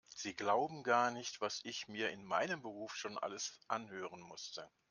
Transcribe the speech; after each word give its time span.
Sie 0.15 0.33
glauben 0.33 0.81
gar 0.81 1.11
nicht, 1.11 1.41
was 1.41 1.63
ich 1.63 1.87
mir 1.87 2.09
in 2.09 2.25
meinem 2.25 2.59
Beruf 2.63 2.95
schon 2.95 3.19
alles 3.19 3.59
anhören 3.67 4.21
musste. 4.21 4.67